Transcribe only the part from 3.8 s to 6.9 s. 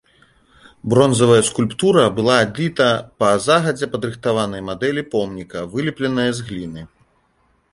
падрыхтаванай мадэлі помніка, вылепленая з гліны.